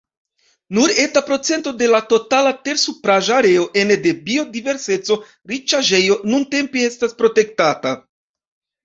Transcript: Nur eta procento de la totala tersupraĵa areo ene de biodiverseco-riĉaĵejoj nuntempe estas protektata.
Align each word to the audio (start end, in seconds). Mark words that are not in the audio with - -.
Nur 0.75 0.91
eta 1.01 1.21
procento 1.25 1.73
de 1.81 1.89
la 1.95 1.99
totala 2.13 2.53
tersupraĵa 2.67 3.35
areo 3.41 3.65
ene 3.81 3.97
de 4.07 4.13
biodiverseco-riĉaĵejoj 4.29 6.17
nuntempe 6.31 6.83
estas 6.87 7.15
protektata. 7.21 7.93